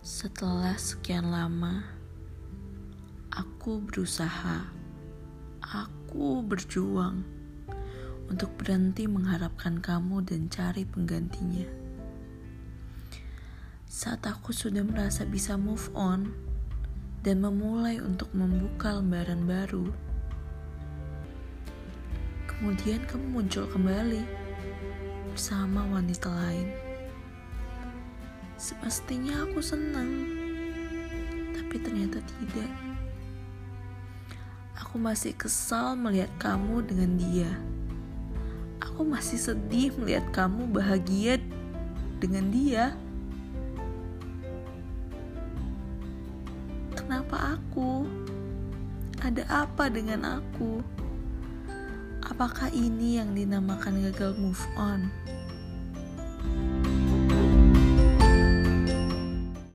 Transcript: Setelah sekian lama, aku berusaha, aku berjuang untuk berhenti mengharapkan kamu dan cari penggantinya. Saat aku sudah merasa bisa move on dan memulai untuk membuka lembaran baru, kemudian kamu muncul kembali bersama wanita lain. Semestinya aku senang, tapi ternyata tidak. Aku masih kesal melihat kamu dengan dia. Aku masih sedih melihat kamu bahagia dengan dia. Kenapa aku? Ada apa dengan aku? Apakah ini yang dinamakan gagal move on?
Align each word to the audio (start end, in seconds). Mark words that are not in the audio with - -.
Setelah 0.00 0.80
sekian 0.80 1.28
lama, 1.28 1.84
aku 3.28 3.84
berusaha, 3.84 4.64
aku 5.60 6.40
berjuang 6.40 7.20
untuk 8.32 8.48
berhenti 8.56 9.04
mengharapkan 9.04 9.76
kamu 9.76 10.24
dan 10.24 10.48
cari 10.48 10.88
penggantinya. 10.88 11.68
Saat 13.84 14.24
aku 14.24 14.56
sudah 14.56 14.80
merasa 14.80 15.28
bisa 15.28 15.60
move 15.60 15.92
on 15.92 16.32
dan 17.20 17.44
memulai 17.44 18.00
untuk 18.00 18.32
membuka 18.32 18.96
lembaran 18.96 19.44
baru, 19.44 19.84
kemudian 22.48 23.04
kamu 23.04 23.36
muncul 23.36 23.68
kembali 23.68 24.24
bersama 25.28 25.84
wanita 25.92 26.32
lain. 26.32 26.89
Semestinya 28.60 29.48
aku 29.48 29.64
senang, 29.64 30.36
tapi 31.56 31.80
ternyata 31.80 32.20
tidak. 32.20 32.68
Aku 34.84 35.00
masih 35.00 35.32
kesal 35.32 35.96
melihat 35.96 36.28
kamu 36.36 36.84
dengan 36.84 37.16
dia. 37.16 37.48
Aku 38.84 39.00
masih 39.08 39.40
sedih 39.40 39.96
melihat 39.96 40.28
kamu 40.36 40.68
bahagia 40.76 41.40
dengan 42.20 42.52
dia. 42.52 42.92
Kenapa 46.92 47.56
aku? 47.56 48.04
Ada 49.24 49.64
apa 49.64 49.88
dengan 49.88 50.36
aku? 50.36 50.84
Apakah 52.28 52.68
ini 52.76 53.24
yang 53.24 53.32
dinamakan 53.32 54.04
gagal 54.12 54.36
move 54.36 54.60
on? 54.76 55.08